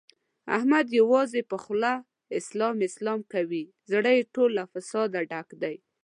[0.57, 1.93] احمد یوازې په خوله
[2.39, 5.75] اسلام اسلام کوي، زړه یې ټول له فساده ډک دی.